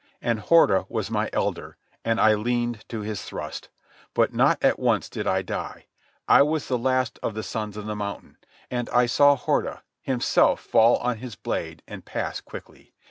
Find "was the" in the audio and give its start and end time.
6.41-6.77